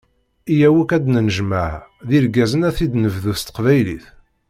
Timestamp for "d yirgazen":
2.07-2.65